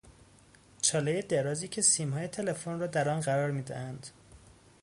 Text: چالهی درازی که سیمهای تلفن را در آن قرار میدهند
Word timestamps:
چالهی 0.81 1.21
درازی 1.21 1.67
که 1.67 1.81
سیمهای 1.81 2.27
تلفن 2.27 2.79
را 2.79 2.87
در 2.87 3.09
آن 3.09 3.19
قرار 3.19 3.51
میدهند 3.51 4.07